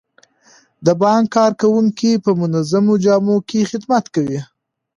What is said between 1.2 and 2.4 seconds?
کارکوونکي په